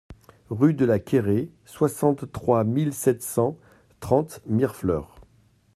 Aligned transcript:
Rue 0.49 0.73
de 0.73 0.83
la 0.83 0.97
Quéré, 0.97 1.51
soixante-trois 1.63 2.63
mille 2.63 2.91
sept 2.91 3.21
cent 3.21 3.55
trente 3.99 4.41
Mirefleurs 4.47 5.21